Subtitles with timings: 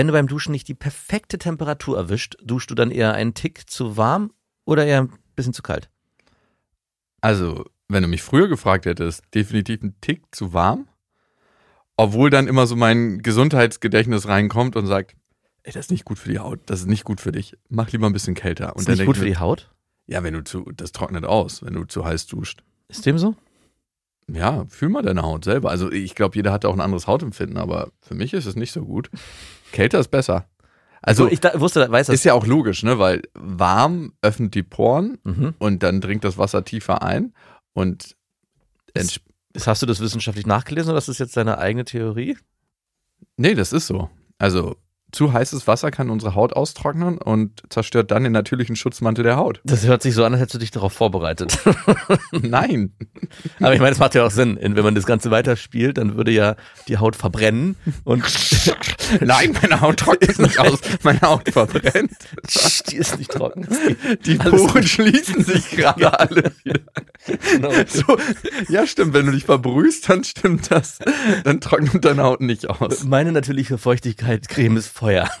[0.00, 3.68] Wenn du beim Duschen nicht die perfekte Temperatur erwischt, duschst du dann eher einen Tick
[3.68, 4.32] zu warm
[4.64, 5.90] oder eher ein bisschen zu kalt?
[7.20, 10.88] Also, wenn du mich früher gefragt hättest, definitiv ein Tick zu warm.
[11.98, 15.16] Obwohl dann immer so mein Gesundheitsgedächtnis reinkommt und sagt,
[15.64, 17.58] ey, das ist nicht gut für die Haut, das ist nicht gut für dich.
[17.68, 18.76] Mach lieber ein bisschen kälter.
[18.76, 19.70] Und Ist nicht gut für die Haut?
[20.06, 22.64] Ja, wenn du zu, das trocknet aus, wenn du zu heiß duscht.
[22.88, 23.36] Ist dem so?
[24.32, 25.70] Ja, fühl mal deine Haut selber.
[25.70, 28.72] Also ich glaube, jeder hat auch ein anderes Hautempfinden, aber für mich ist es nicht
[28.72, 29.10] so gut.
[29.72, 30.48] Kälter ist besser.
[31.02, 32.14] Also ich da, wusste, weiß das.
[32.14, 32.98] ist ja auch logisch, ne?
[32.98, 35.54] Weil warm öffnet die Poren mhm.
[35.58, 37.32] und dann dringt das Wasser tiefer ein
[37.72, 38.16] und
[38.94, 39.20] Ist-
[39.54, 42.36] Ist- Hast du das wissenschaftlich nachgelesen oder ist das jetzt deine eigene Theorie?
[43.36, 44.10] Nee, das ist so.
[44.38, 44.76] Also
[45.12, 49.60] zu heißes Wasser kann unsere Haut austrocknen und zerstört dann den natürlichen Schutzmantel der Haut.
[49.64, 51.58] Das hört sich so an, als hättest du dich darauf vorbereitet.
[52.32, 52.92] Nein.
[53.60, 54.58] Aber ich meine, es macht ja auch Sinn.
[54.60, 56.56] Wenn man das Ganze weiterspielt, dann würde ja
[56.88, 58.24] die Haut verbrennen und
[59.20, 60.80] Nein, meine Haut trocknet nicht aus.
[61.02, 62.12] Meine Haut verbrennt.
[62.88, 63.66] die ist nicht trocken.
[64.24, 66.80] Die Poren schließen sich gerade alle wieder.
[67.52, 67.70] Genau.
[67.86, 68.16] So,
[68.68, 69.14] ja, stimmt.
[69.14, 70.98] Wenn du dich verbrühst, dann stimmt das.
[71.44, 73.04] Dann trocknet deine Haut nicht aus.
[73.04, 75.30] Meine natürliche Feuchtigkeitscreme ist Feuer.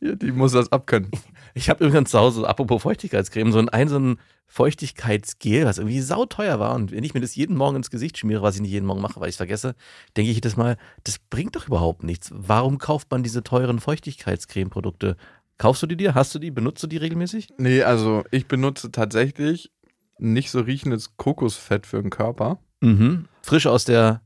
[0.00, 1.10] Ja, die muss das abkönnen.
[1.52, 6.00] Ich habe übrigens zu Hause, apropos Feuchtigkeitscreme, so ein, ein, so ein Feuchtigkeitsgel, was irgendwie
[6.00, 6.76] sauteuer war.
[6.76, 9.00] Und wenn ich mir das jeden Morgen ins Gesicht schmiere, was ich nicht jeden Morgen
[9.00, 9.74] mache, weil ich es vergesse,
[10.16, 12.30] denke ich jedes Mal, das bringt doch überhaupt nichts.
[12.32, 15.16] Warum kauft man diese teuren Feuchtigkeitscreme-Produkte?
[15.58, 16.14] Kaufst du die dir?
[16.14, 16.52] Hast du die?
[16.52, 17.48] Benutzt du die regelmäßig?
[17.58, 19.72] Nee, also ich benutze tatsächlich
[20.18, 22.60] nicht so riechendes Kokosfett für den Körper.
[22.80, 23.26] Mhm.
[23.42, 24.22] Frisch aus der,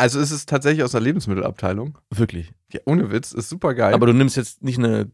[0.00, 1.98] Also es ist tatsächlich aus der Lebensmittelabteilung.
[2.10, 2.52] wirklich.
[2.72, 3.92] Ja, ohne Witz, ist super geil.
[3.94, 5.10] Aber du nimmst jetzt nicht eine,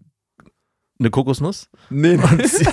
[0.98, 2.66] eine Kokosnuss nee, und, zieh,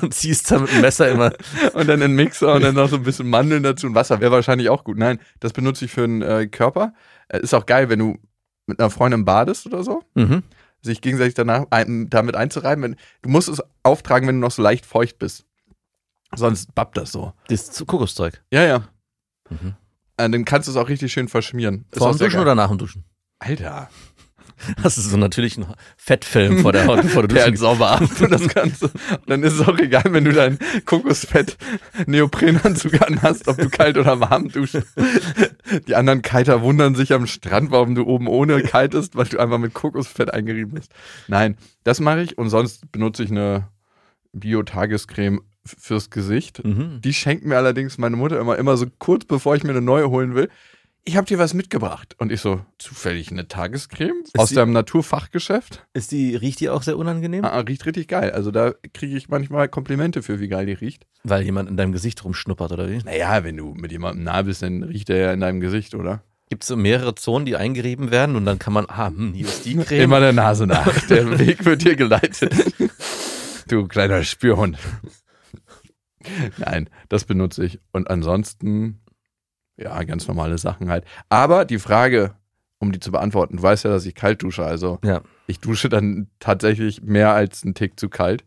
[0.00, 1.32] und ziehst da mit dem Messer immer.
[1.74, 4.32] und dann einen Mixer und dann noch so ein bisschen Mandeln dazu und Wasser wäre
[4.32, 4.98] wahrscheinlich auch gut.
[4.98, 6.94] Nein, das benutze ich für den äh, Körper.
[7.28, 8.18] Äh, ist auch geil, wenn du
[8.66, 10.42] mit einer Freundin badest oder so, Mhm.
[10.82, 12.84] sich gegenseitig danach ein, damit einzureiben.
[12.84, 15.44] Wenn, du musst es auftragen, wenn du noch so leicht feucht bist.
[16.36, 17.32] Sonst babbt das so.
[17.48, 18.42] Das ist Kokoszeug.
[18.52, 18.88] Ja, ja.
[19.50, 19.74] Mhm.
[20.18, 21.86] Äh, dann kannst du es auch richtig schön verschmieren.
[21.92, 22.42] Vor dem Duschen geil.
[22.42, 23.04] oder nach dem Duschen?
[23.38, 23.88] Alter.
[24.82, 28.30] Hast du so natürlich einen Fettfilm vor der Haut, bevor du duschen sauber ab und
[28.32, 28.86] das Ganze.
[28.86, 31.56] Und dann ist es auch egal, wenn du dein Kokosfett
[32.06, 34.82] Neoprenanzug anhast, ob du kalt oder warm duschst.
[35.86, 39.58] Die anderen Kiter wundern sich am Strand, warum du oben ohne kaltest, weil du einfach
[39.58, 40.92] mit Kokosfett eingerieben bist.
[41.28, 43.68] Nein, das mache ich und sonst benutze ich eine
[44.32, 45.40] Bio-Tagescreme
[45.78, 46.64] fürs Gesicht.
[46.64, 47.00] Mhm.
[47.02, 50.08] Die schenkt mir allerdings meine Mutter immer, immer so kurz bevor ich mir eine neue
[50.10, 50.48] holen will.
[51.04, 52.14] Ich habe dir was mitgebracht.
[52.18, 55.86] Und ich so, zufällig eine Tagescreme aus sie- deinem Naturfachgeschäft?
[55.94, 57.44] Ist die, riecht die auch sehr unangenehm?
[57.46, 58.30] Ah, riecht richtig geil.
[58.32, 61.06] Also da kriege ich manchmal Komplimente für, wie geil die riecht.
[61.24, 62.98] Weil jemand in deinem Gesicht rumschnuppert oder wie?
[62.98, 66.22] Naja, wenn du mit jemandem nah bist, dann riecht er ja in deinem Gesicht, oder?
[66.50, 69.46] Gibt es so mehrere Zonen, die eingerieben werden und dann kann man, ah, hm, hier
[69.46, 70.02] ist die Creme.
[70.02, 70.92] Immer der Nase nach.
[71.08, 72.52] Der Weg wird dir geleitet.
[73.68, 74.78] Du kleiner Spürhund.
[76.58, 77.80] Nein, das benutze ich.
[77.92, 79.00] Und ansonsten,
[79.76, 81.04] ja, ganz normale Sachen halt.
[81.28, 82.34] Aber die Frage,
[82.78, 84.64] um die zu beantworten, du weißt ja, dass ich kalt dusche.
[84.64, 85.20] Also Ja.
[85.46, 88.44] ich dusche dann tatsächlich mehr als einen Tick zu kalt.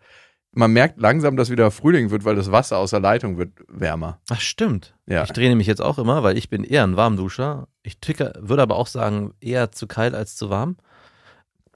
[0.54, 4.20] Man merkt langsam, dass wieder Frühling wird, weil das Wasser aus der Leitung wird wärmer.
[4.30, 4.94] Ach, stimmt.
[5.06, 5.24] Ja.
[5.24, 7.70] Ich drehe nämlich jetzt auch immer, weil ich bin eher ein Warmduscher.
[7.84, 10.76] Ich ticke, würde aber auch sagen, eher zu kalt als zu warm.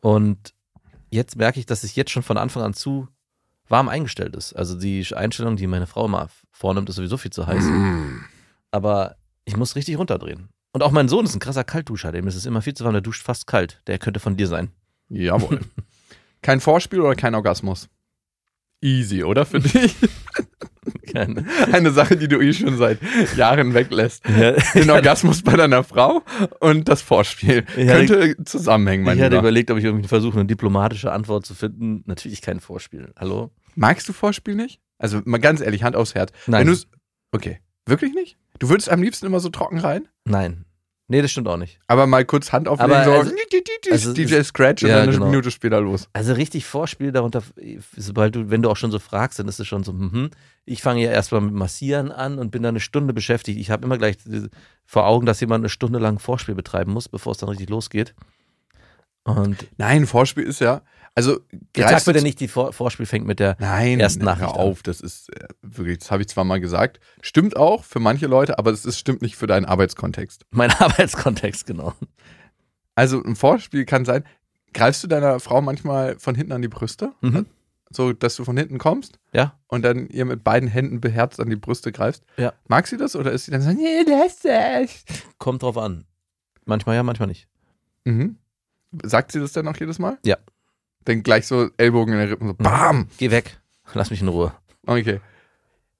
[0.02, 0.54] Und
[1.10, 3.08] jetzt merke ich, dass es jetzt schon von Anfang an zu
[3.68, 4.54] warm eingestellt ist.
[4.54, 7.66] Also die Einstellung, die meine Frau immer vornimmt, ist sowieso viel zu heiß.
[8.72, 9.16] Aber
[9.46, 10.50] ich muss richtig runterdrehen.
[10.74, 12.94] Und auch mein Sohn ist ein krasser Kaltduscher, dem ist es immer viel zu warm,
[12.94, 13.82] der duscht fast kalt.
[13.88, 14.72] Der könnte von dir sein.
[15.10, 15.62] Jawohl.
[16.42, 17.88] kein Vorspiel oder kein Orgasmus?
[18.82, 19.96] Easy, oder für dich?
[21.16, 21.46] Keine.
[21.72, 23.00] Eine Sache, die du eh schon seit
[23.36, 24.24] Jahren weglässt.
[24.28, 26.22] Ja, Den Orgasmus bei deiner Frau
[26.60, 27.66] und das Vorspiel.
[27.78, 31.56] Ja, Könnte zusammenhängen, mein ich hatte überlegt, ob ich irgendwie versuche, eine diplomatische Antwort zu
[31.56, 32.04] finden.
[32.06, 33.14] Natürlich kein Vorspiel.
[33.18, 33.52] Hallo?
[33.76, 34.80] Magst du Vorspiel nicht?
[34.98, 36.32] Also mal ganz ehrlich, Hand aufs Herz.
[36.48, 36.74] Nein.
[37.32, 38.38] Okay, wirklich nicht?
[38.60, 40.08] Du würdest am liebsten immer so trocken rein?
[40.24, 40.66] Nein.
[41.08, 41.80] Nee, das stimmt auch nicht.
[41.86, 43.32] Aber mal kurz Hand auflegen, Aber so also-
[43.92, 45.28] also DJ Scratch und ja, dann eine genau.
[45.28, 46.10] Minute später los.
[46.14, 47.44] Also richtig Vorspiel darunter,
[47.96, 50.32] sobald du, wenn du auch schon so fragst, dann ist es schon so, mhm.
[50.66, 53.60] ich fange ja erstmal mit Massieren an und bin da eine Stunde beschäftigt.
[53.60, 54.18] Ich habe immer gleich
[54.84, 58.16] vor Augen, dass jemand eine Stunde lang Vorspiel betreiben muss, bevor es dann richtig losgeht.
[59.26, 60.82] Und Nein, Vorspiel ist ja,
[61.16, 61.40] also
[61.76, 64.84] mir du denn nicht, die Vor Vorspiel fängt mit der Nein, ersten hör Nachricht auf,
[64.84, 67.00] das ist äh, wirklich, das habe ich zwar mal gesagt.
[67.22, 70.46] Stimmt auch für manche Leute, aber es ist, stimmt nicht für deinen Arbeitskontext.
[70.52, 71.94] mein Arbeitskontext, genau.
[72.96, 74.24] Also ein Vorspiel kann sein,
[74.74, 77.12] greifst du deiner Frau manchmal von hinten an die Brüste?
[77.22, 77.46] Mhm.
[77.92, 79.58] So, dass du von hinten kommst Ja.
[79.68, 82.24] und dann ihr mit beiden Händen beherzt an die Brüste greifst?
[82.38, 82.54] Ja.
[82.68, 85.06] Mag sie das oder ist sie dann so, nee, lass das?
[85.38, 86.06] Kommt drauf an.
[86.66, 87.48] Manchmal ja, manchmal nicht.
[88.04, 88.38] Mhm.
[89.04, 90.18] Sagt sie das dann auch jedes Mal?
[90.26, 90.38] Ja.
[91.06, 93.08] Dann gleich so Ellbogen in der Rippen, so BAM!
[93.18, 93.60] Geh weg.
[93.94, 94.54] Lass mich in Ruhe.
[94.88, 95.20] Okay.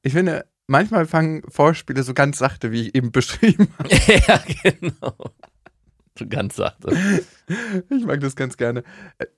[0.02, 3.90] Ich finde, manchmal fangen Vorspiele so ganz sachte, wie ich eben beschrieben habe.
[4.28, 5.16] ja, genau.
[6.18, 6.96] So ganz sachte.
[7.90, 8.84] Ich mag das ganz gerne.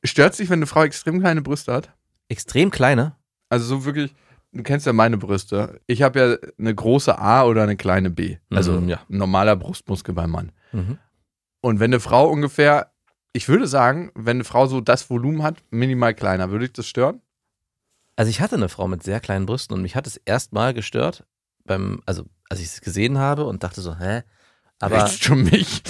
[0.04, 1.92] Stört sich, wenn eine Frau extrem kleine Brüste hat?
[2.30, 3.16] Extrem kleine.
[3.50, 4.14] Also so wirklich,
[4.52, 5.82] du kennst ja meine Brüste.
[5.88, 8.38] Ich habe ja eine große A oder eine kleine B.
[8.52, 9.00] Also Mhm, ja.
[9.10, 10.52] ein normaler Brustmuskel beim Mann.
[10.72, 10.98] Mhm.
[11.62, 12.92] Und wenn eine Frau ungefähr,
[13.38, 16.88] ich würde sagen, wenn eine Frau so das Volumen hat, minimal kleiner, würde ich das
[16.88, 17.22] stören?
[18.16, 21.24] Also ich hatte eine Frau mit sehr kleinen Brüsten und mich hat es erstmal gestört,
[21.64, 24.24] beim, also als ich es gesehen habe und dachte so, hä?
[24.80, 25.84] Aber, Recht's schon mich.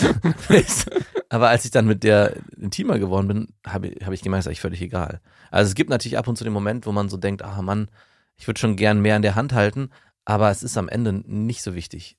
[1.30, 4.62] aber als ich dann mit der intimer geworden bin, habe hab ich gemerkt, ist eigentlich
[4.62, 5.22] völlig egal.
[5.50, 7.90] Also es gibt natürlich ab und zu den Moment, wo man so denkt, ah Mann,
[8.36, 9.90] ich würde schon gern mehr in der Hand halten,
[10.26, 12.18] aber es ist am Ende nicht so wichtig.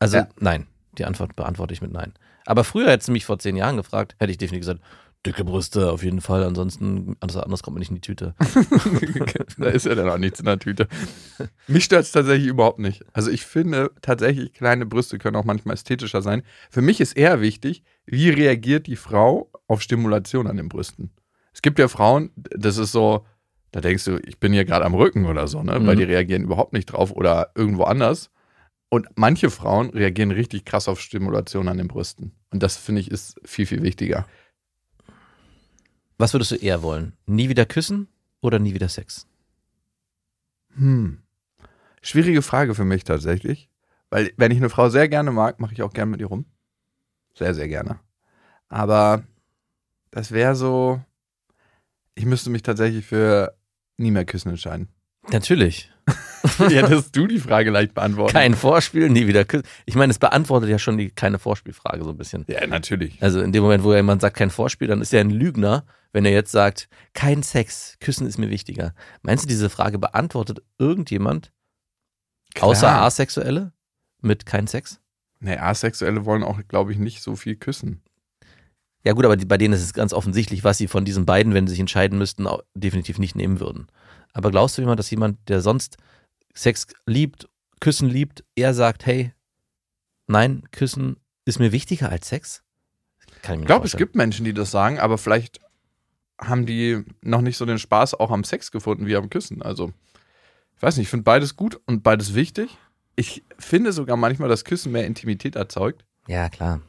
[0.00, 0.28] Also Ja.
[0.40, 0.66] nein,
[0.98, 2.12] die Antwort beantworte ich mit nein.
[2.46, 4.80] Aber früher hättest du mich vor zehn Jahren gefragt, hätte ich definitiv gesagt,
[5.24, 8.34] dicke Brüste auf jeden Fall, ansonsten, anders, anders kommt man nicht in die Tüte.
[9.58, 10.88] da ist ja dann auch nichts in der Tüte.
[11.68, 13.04] Mich stört es tatsächlich überhaupt nicht.
[13.12, 16.42] Also ich finde tatsächlich, kleine Brüste können auch manchmal ästhetischer sein.
[16.70, 21.10] Für mich ist eher wichtig, wie reagiert die Frau auf Stimulation an den Brüsten.
[21.54, 23.24] Es gibt ja Frauen, das ist so,
[23.70, 25.72] da denkst du, ich bin hier gerade am Rücken oder so, ne?
[25.86, 25.98] Weil Mhm.
[26.00, 28.30] die reagieren überhaupt nicht drauf oder irgendwo anders.
[28.92, 32.32] Und manche Frauen reagieren richtig krass auf Stimulation an den Brüsten.
[32.50, 34.26] Und das finde ich ist viel, viel wichtiger.
[36.18, 37.14] Was würdest du eher wollen?
[37.24, 38.08] Nie wieder küssen
[38.42, 39.26] oder nie wieder Sex?
[40.74, 41.22] Hm.
[42.02, 43.70] Schwierige Frage für mich tatsächlich.
[44.10, 46.44] Weil, wenn ich eine Frau sehr gerne mag, mache ich auch gerne mit ihr rum.
[47.32, 47.98] Sehr, sehr gerne.
[48.68, 49.24] Aber
[50.10, 51.00] das wäre so,
[52.14, 53.56] ich müsste mich tatsächlich für
[53.96, 54.90] nie mehr küssen entscheiden.
[55.30, 55.91] Natürlich.
[56.58, 58.32] ja, hättest du die Frage leicht beantworten.
[58.32, 59.66] Kein Vorspiel, nie wieder küssen.
[59.86, 62.44] Ich meine, es beantwortet ja schon die keine Vorspielfrage so ein bisschen.
[62.48, 63.22] Ja, natürlich.
[63.22, 66.24] Also in dem Moment, wo jemand sagt, kein Vorspiel, dann ist er ein Lügner, wenn
[66.24, 68.94] er jetzt sagt, kein Sex, küssen ist mir wichtiger.
[69.22, 71.52] Meinst du, diese Frage beantwortet irgendjemand,
[72.60, 73.02] außer Klar.
[73.02, 73.72] Asexuelle,
[74.20, 75.00] mit kein Sex?
[75.40, 78.02] Nee, Asexuelle wollen auch, glaube ich, nicht so viel küssen.
[79.04, 81.54] Ja gut, aber die, bei denen ist es ganz offensichtlich, was sie von diesen beiden,
[81.54, 83.88] wenn sie sich entscheiden müssten, definitiv nicht nehmen würden.
[84.32, 85.96] Aber glaubst du jemand, dass jemand, der sonst
[86.54, 87.48] Sex liebt,
[87.80, 89.32] Küssen liebt, eher sagt, hey,
[90.26, 92.62] nein, Küssen ist mir wichtiger als Sex?
[93.42, 95.60] Kann ich Ich glaube, es gibt Menschen, die das sagen, aber vielleicht
[96.40, 99.62] haben die noch nicht so den Spaß auch am Sex gefunden wie am Küssen.
[99.62, 99.92] Also,
[100.76, 102.76] ich weiß nicht, ich finde beides gut und beides wichtig.
[103.16, 106.04] Ich finde sogar manchmal, dass Küssen mehr Intimität erzeugt.
[106.26, 106.80] Ja, klar.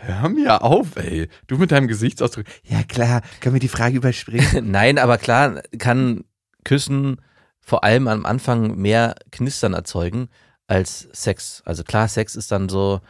[0.00, 1.28] Hör mir auf, ey.
[1.46, 2.44] Du mit deinem Gesichtsausdruck.
[2.64, 4.70] Ja, klar, können wir die Frage überspringen?
[4.70, 6.24] Nein, aber klar kann
[6.64, 7.20] Küssen
[7.60, 10.28] vor allem am Anfang mehr Knistern erzeugen
[10.66, 11.62] als Sex.
[11.64, 13.00] Also klar, Sex ist dann so,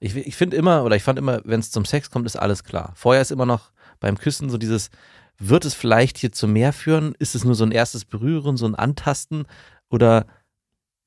[0.00, 2.64] ich, ich finde immer, oder ich fand immer, wenn es zum Sex kommt, ist alles
[2.64, 2.92] klar.
[2.96, 4.90] Vorher ist immer noch beim Küssen so dieses,
[5.38, 7.14] wird es vielleicht hier zu mehr führen?
[7.18, 9.46] Ist es nur so ein erstes Berühren, so ein Antasten?
[9.88, 10.26] Oder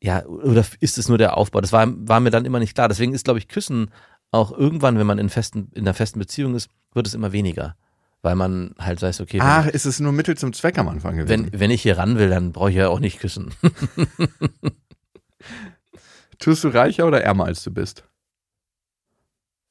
[0.01, 1.61] ja, oder ist es nur der Aufbau?
[1.61, 2.87] Das war, war mir dann immer nicht klar.
[2.87, 3.91] Deswegen ist, glaube ich, Küssen
[4.31, 7.75] auch irgendwann, wenn man in, festen, in einer festen Beziehung ist, wird es immer weniger.
[8.25, 11.51] Weil man halt weiß, okay, Ach, ist es nur Mittel zum Zweck am Anfang gewesen?
[11.51, 13.53] wenn, wenn ich hier ran will, dann brauche ich ja auch nicht küssen.
[16.39, 18.03] Tust du reicher oder ärmer, als du bist?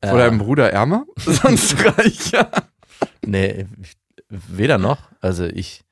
[0.04, 1.04] Vor Äh, deinem Bruder ärmer?
[1.16, 2.48] Sonst reicher.
[3.26, 3.66] Nee,
[4.28, 4.98] weder noch.
[5.20, 5.82] Also ich,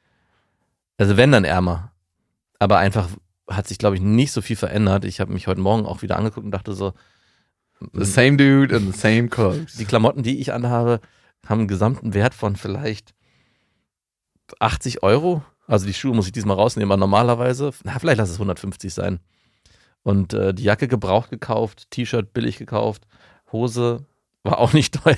[0.98, 1.90] also wenn dann ärmer.
[2.60, 3.08] Aber einfach
[3.50, 5.04] hat sich, glaube ich, nicht so viel verändert.
[5.04, 6.92] Ich habe mich heute Morgen auch wieder angeguckt und dachte so,
[7.92, 9.74] The same dude and the same clothes.
[9.74, 11.00] die Klamotten, die ich anhabe,
[11.46, 13.14] haben einen gesamten Wert von vielleicht
[14.58, 15.42] 80 Euro.
[15.66, 19.20] Also die Schuhe muss ich diesmal rausnehmen, aber normalerweise, na, vielleicht lass es 150 sein.
[20.02, 23.06] Und äh, die Jacke gebraucht gekauft, T-Shirt billig gekauft,
[23.52, 24.04] Hose
[24.42, 25.16] war auch nicht teuer.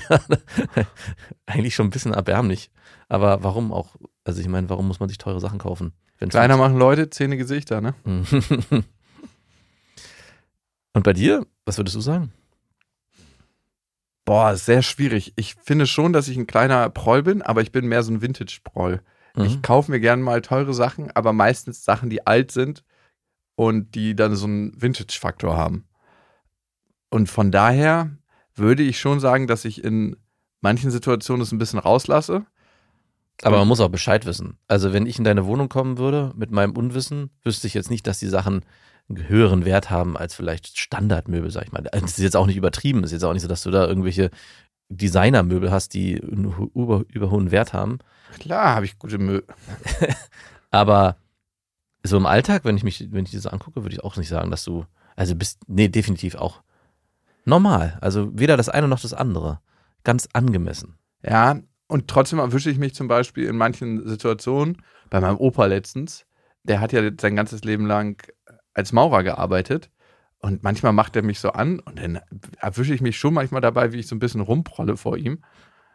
[1.45, 2.69] Eigentlich schon ein bisschen erbärmlich.
[3.09, 3.95] Aber warum auch?
[4.23, 5.93] Also ich meine, warum muss man sich teure Sachen kaufen?
[6.29, 7.93] Kleiner machen Leute, Zähne, Gesichter, ne?
[10.93, 12.31] Und bei dir, was würdest du sagen?
[14.25, 15.33] Boah, sehr schwierig.
[15.35, 18.21] Ich finde schon, dass ich ein kleiner Proll bin, aber ich bin mehr so ein
[18.21, 19.01] Vintage-Proll.
[19.37, 19.61] Ich Mhm.
[19.61, 22.83] kaufe mir gerne mal teure Sachen, aber meistens Sachen, die alt sind
[23.55, 25.85] und die dann so einen Vintage-Faktor haben.
[27.09, 28.11] Und von daher
[28.55, 30.15] würde ich schon sagen, dass ich in
[30.61, 32.45] manchen Situationen es ein bisschen rauslasse.
[33.43, 34.57] Aber man muss auch Bescheid wissen.
[34.67, 38.07] Also wenn ich in deine Wohnung kommen würde mit meinem Unwissen, wüsste ich jetzt nicht,
[38.07, 38.63] dass die Sachen
[39.09, 41.81] höheren Wert haben als vielleicht Standardmöbel, sag ich mal.
[41.81, 43.01] Das ist jetzt auch nicht übertrieben.
[43.01, 44.31] Das ist jetzt auch nicht so, dass du da irgendwelche
[44.89, 47.99] Designermöbel hast, die einen über, über hohen Wert haben.
[48.39, 49.41] Klar habe ich gute Mö.
[50.71, 51.17] Aber
[52.03, 54.51] so im Alltag, wenn ich mich, wenn ich so angucke, würde ich auch nicht sagen,
[54.51, 54.85] dass du,
[55.15, 56.61] also bist, nee, definitiv auch
[57.45, 57.97] normal.
[58.01, 59.59] Also weder das eine noch das andere.
[60.03, 60.97] ganz angemessen.
[61.23, 66.25] Ja, und trotzdem erwische ich mich zum Beispiel in manchen Situationen, bei meinem Opa letztens,
[66.63, 68.21] der hat ja sein ganzes Leben lang
[68.75, 69.89] als Maurer gearbeitet.
[70.39, 72.19] Und manchmal macht er mich so an und dann
[72.59, 75.43] erwische ich mich schon manchmal dabei, wie ich so ein bisschen rumprolle vor ihm.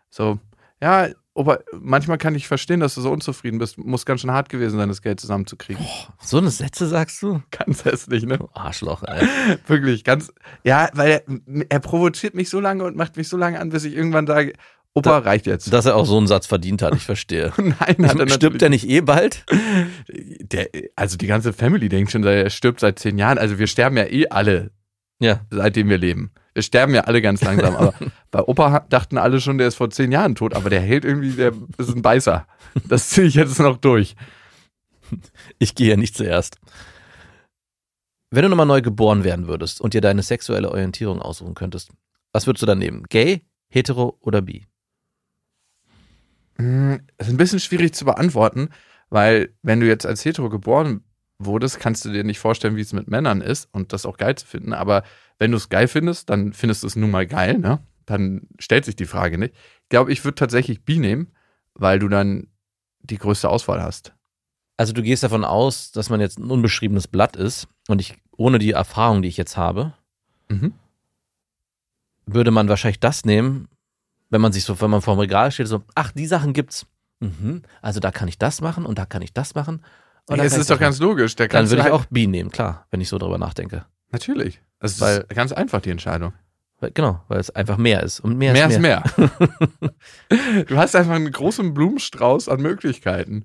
[0.08, 0.40] So,
[0.80, 3.78] ja, Opa, manchmal kann ich verstehen, dass du so unzufrieden bist.
[3.78, 5.82] Muss ganz schön hart gewesen sein, das Geld zusammenzukriegen.
[5.82, 7.40] Boah, so eine Sätze sagst du?
[7.52, 8.38] Ganz hässlich, ne?
[8.38, 9.26] Du Arschloch, ey.
[9.66, 10.32] Wirklich, ganz.
[10.64, 13.84] Ja, weil er, er provoziert mich so lange und macht mich so lange an, bis
[13.84, 14.54] ich irgendwann sage,
[14.94, 15.72] Opa, reicht jetzt.
[15.72, 17.52] Dass er auch so einen Satz verdient hat, ich verstehe.
[17.56, 19.44] Nein, hat er Stirbt er nicht eh bald?
[20.08, 23.38] Der, also die ganze Family denkt schon, er stirbt seit zehn Jahren.
[23.38, 24.72] Also wir sterben ja eh alle,
[25.20, 25.46] Ja.
[25.50, 26.32] seitdem wir leben.
[26.54, 27.76] Wir sterben ja alle ganz langsam.
[27.76, 27.94] Aber
[28.32, 30.54] bei Opa dachten alle schon, der ist vor zehn Jahren tot.
[30.54, 32.46] Aber der hält irgendwie, der ist ein Beißer.
[32.88, 34.16] Das ziehe ich jetzt noch durch.
[35.60, 36.58] Ich gehe ja nicht zuerst.
[38.32, 41.90] Wenn du nochmal neu geboren werden würdest und dir deine sexuelle Orientierung aussuchen könntest,
[42.32, 43.04] was würdest du dann nehmen?
[43.08, 44.66] Gay, hetero oder bi?
[46.60, 48.68] Hm, Das ist ein bisschen schwierig zu beantworten,
[49.08, 51.02] weil wenn du jetzt als hetero geboren
[51.38, 54.34] wurdest, kannst du dir nicht vorstellen, wie es mit Männern ist und das auch geil
[54.36, 54.72] zu finden.
[54.74, 55.02] Aber
[55.38, 57.80] wenn du es geil findest, dann findest du es nun mal geil, ne?
[58.04, 59.54] Dann stellt sich die Frage nicht.
[59.84, 61.28] Ich glaube, ich würde tatsächlich bi nehmen,
[61.74, 62.48] weil du dann
[63.02, 64.12] die größte Auswahl hast.
[64.76, 68.58] Also du gehst davon aus, dass man jetzt ein unbeschriebenes Blatt ist und ich, ohne
[68.58, 69.94] die Erfahrung, die ich jetzt habe,
[70.48, 70.74] Mhm.
[72.26, 73.68] würde man wahrscheinlich das nehmen,
[74.30, 76.86] wenn man sich so, wenn man vor dem Regal steht, so, ach, die Sachen gibt's.
[77.20, 77.62] Mhm.
[77.82, 79.84] Also da kann ich das machen und da kann ich das machen.
[80.26, 81.34] Und es ist doch das ganz logisch.
[81.36, 81.52] Da machen.
[81.52, 83.84] Dann würde ich halt- auch bi nehmen, klar, wenn ich so drüber nachdenke.
[84.12, 84.62] Natürlich.
[84.78, 86.32] Das ist ganz einfach die Entscheidung.
[86.78, 88.20] Weil, genau, weil es einfach mehr ist.
[88.20, 89.04] Und mehr, mehr ist ist mehr.
[89.16, 90.64] mehr.
[90.64, 93.44] du hast einfach einen großen Blumenstrauß an Möglichkeiten.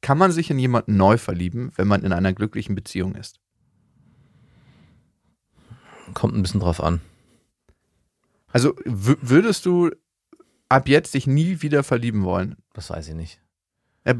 [0.00, 3.40] Kann man sich in jemanden neu verlieben, wenn man in einer glücklichen Beziehung ist?
[6.14, 7.00] Kommt ein bisschen drauf an.
[8.54, 9.90] Also würdest du
[10.68, 12.56] ab jetzt dich nie wieder verlieben wollen?
[12.72, 13.40] Das weiß ich nicht.
[14.04, 14.14] Äh,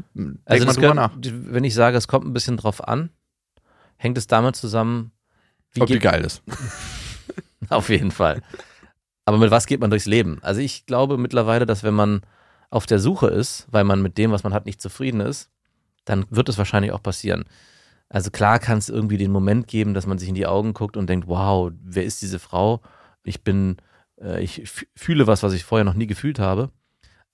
[0.44, 1.12] Also mal drüber nach.
[1.16, 3.10] wenn ich sage, es kommt ein bisschen drauf an,
[3.96, 5.12] hängt es damit zusammen,
[5.72, 6.42] wie Ob die geil ist.
[7.68, 8.42] auf jeden Fall.
[9.24, 10.38] Aber mit was geht man durchs Leben?
[10.42, 12.22] Also ich glaube mittlerweile, dass wenn man
[12.70, 15.48] auf der Suche ist, weil man mit dem, was man hat, nicht zufrieden ist,
[16.04, 17.44] dann wird es wahrscheinlich auch passieren.
[18.08, 20.96] Also klar kann es irgendwie den Moment geben, dass man sich in die Augen guckt
[20.96, 22.80] und denkt, wow, wer ist diese Frau?
[23.22, 23.76] Ich bin,
[24.24, 24.62] äh, ich
[24.96, 26.70] fühle was, was ich vorher noch nie gefühlt habe.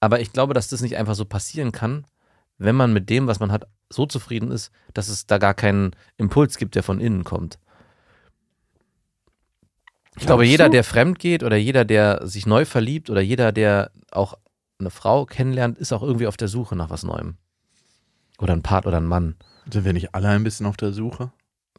[0.00, 2.06] Aber ich glaube, dass das nicht einfach so passieren kann,
[2.58, 5.96] wenn man mit dem, was man hat, so zufrieden ist, dass es da gar keinen
[6.16, 7.58] Impuls gibt, der von innen kommt.
[10.16, 13.90] Ich glaube, jeder, der fremd geht oder jeder, der sich neu verliebt oder jeder, der
[14.10, 14.34] auch
[14.78, 17.36] eine Frau kennenlernt, ist auch irgendwie auf der Suche nach was Neuem.
[18.38, 19.36] Oder ein Part oder ein Mann.
[19.70, 21.32] Sind wir nicht alle ein bisschen auf der Suche?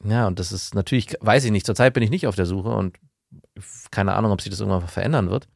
[0.03, 2.69] Ja, und das ist natürlich, weiß ich nicht, zurzeit bin ich nicht auf der Suche
[2.69, 2.97] und
[3.91, 5.47] keine Ahnung, ob sich das irgendwann verändern wird.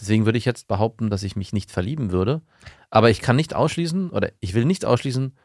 [0.00, 2.42] Deswegen würde ich jetzt behaupten, dass ich mich nicht verlieben würde.
[2.90, 5.36] Aber ich kann nicht ausschließen, oder ich will nicht ausschließen,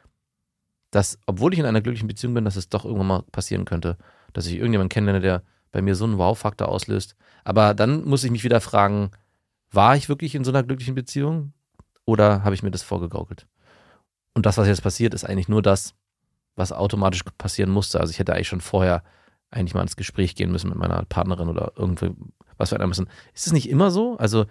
[0.91, 3.97] dass, obwohl ich in einer glücklichen Beziehung bin, dass es doch irgendwann mal passieren könnte,
[4.33, 7.15] dass ich irgendjemanden kennenlerne, der bei mir so einen Wow-Faktor auslöst.
[7.43, 9.11] Aber dann muss ich mich wieder fragen,
[9.71, 11.53] war ich wirklich in so einer glücklichen Beziehung
[12.05, 13.47] oder habe ich mir das vorgegaukelt?
[14.33, 15.93] Und das, was jetzt passiert, ist eigentlich nur das,
[16.55, 17.99] was automatisch passieren musste.
[17.99, 19.03] Also ich hätte eigentlich schon vorher
[19.51, 22.11] eigentlich mal ins Gespräch gehen müssen mit meiner Partnerin oder irgendwie
[22.57, 23.07] was verändern müssen.
[23.33, 24.17] Ist es nicht immer so?
[24.17, 24.45] Also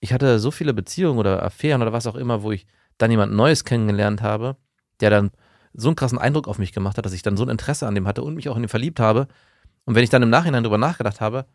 [0.00, 2.66] ich hatte so viele Beziehungen oder Affären oder was auch immer, wo ich
[2.98, 4.56] dann jemand Neues kennengelernt habe,
[5.00, 5.30] der dann
[5.74, 7.94] so einen krassen Eindruck auf mich gemacht hat, dass ich dann so ein Interesse an
[7.94, 9.28] dem hatte und mich auch in ihn verliebt habe.
[9.84, 11.46] Und wenn ich dann im Nachhinein drüber nachgedacht habe,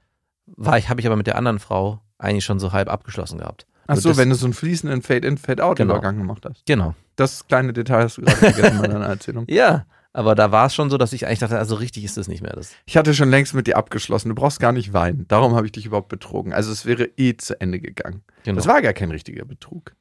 [0.45, 3.65] war ich, habe ich aber mit der anderen Frau eigentlich schon so halb abgeschlossen gehabt.
[3.87, 6.65] Ach so, das- wenn du so einen fließenden Fade-in-Fade-out-Übergang gemacht hast.
[6.65, 6.93] Genau.
[7.15, 9.45] Das kleine Detail hast du gerade vergessen bei deiner Erzählung.
[9.49, 12.27] Ja, aber da war es schon so, dass ich eigentlich dachte, also richtig ist das
[12.27, 12.53] nicht mehr.
[12.53, 14.29] Das, Ich hatte schon längst mit dir abgeschlossen.
[14.29, 15.27] Du brauchst gar nicht weinen.
[15.27, 16.53] Darum habe ich dich überhaupt betrogen.
[16.53, 18.23] Also es wäre eh zu Ende gegangen.
[18.43, 18.57] genau.
[18.57, 19.95] Das war gar kein richtiger Betrug.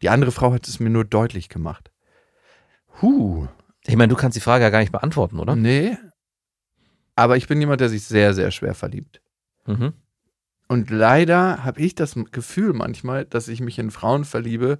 [0.00, 1.90] Die andere Frau hat es mir nur deutlich gemacht.
[3.02, 3.48] Huh.
[3.86, 5.56] ich meine, du kannst die Frage ja gar nicht beantworten, oder?
[5.56, 5.96] Nee.
[7.16, 9.20] Aber ich bin jemand, der sich sehr, sehr schwer verliebt.
[9.66, 9.92] Mhm.
[10.68, 14.78] Und leider habe ich das Gefühl manchmal, dass ich mich in Frauen verliebe,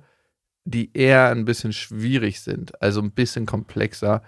[0.65, 4.23] die eher ein bisschen schwierig sind, also ein bisschen komplexer.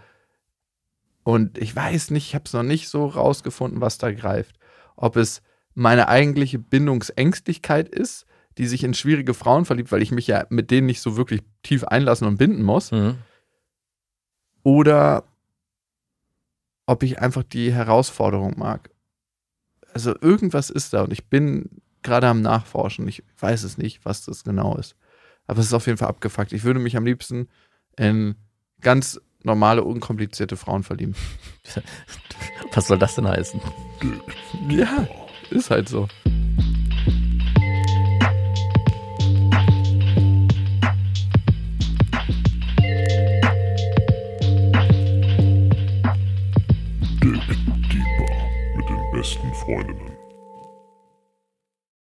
[1.26, 4.60] Und ich weiß nicht, ich habe es noch nicht so rausgefunden, was da greift.
[4.94, 5.42] Ob es
[5.74, 8.26] meine eigentliche Bindungsängstlichkeit ist,
[8.58, 11.42] die sich in schwierige Frauen verliebt, weil ich mich ja mit denen nicht so wirklich
[11.64, 13.18] tief einlassen und binden muss, Mhm.
[14.62, 15.24] oder
[16.86, 18.90] ob ich einfach die Herausforderung mag.
[19.92, 23.08] Also irgendwas ist da und ich bin gerade am Nachforschen.
[23.08, 24.94] Ich weiß es nicht, was das genau ist.
[25.48, 26.52] Aber es ist auf jeden Fall abgefuckt.
[26.52, 27.48] Ich würde mich am liebsten
[27.98, 28.36] in
[28.80, 31.14] ganz normale, unkomplizierte Frauen verlieben.
[32.72, 33.60] Was soll das denn heißen?
[34.68, 35.06] Ja,
[35.50, 36.08] ist halt so.
[47.48, 47.58] Dick,
[47.92, 50.15] die mit den besten Freundinnen.